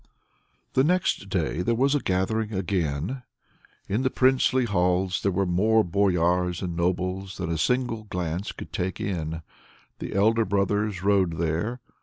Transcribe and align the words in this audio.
The 0.73 0.83
next 0.83 1.29
day 1.29 1.61
there 1.61 1.75
was 1.75 1.93
a 1.93 1.99
gathering 1.99 2.51
again. 2.51 3.21
In 3.87 4.01
the 4.01 4.09
princely 4.09 4.65
halls 4.65 5.21
there 5.21 5.31
were 5.31 5.45
more 5.45 5.83
boyars 5.83 6.63
and 6.63 6.75
nobles 6.75 7.37
than 7.37 7.51
a 7.51 7.57
single 7.59 8.05
glance 8.05 8.51
could 8.51 8.73
take 8.73 8.99
in. 8.99 9.43
The 9.99 10.15
elder 10.15 10.43
brothers 10.43 11.03
rode 11.03 11.37
there. 11.37 11.81